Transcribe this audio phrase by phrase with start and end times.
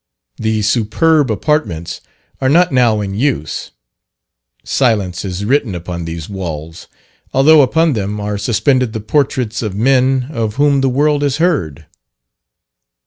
[0.37, 2.01] The superb apartments
[2.41, 3.69] are not now in use.
[4.63, 6.87] Silence is written upon these walls,
[7.35, 11.85] although upon them are suspended the portraits of men of whom the world has heard.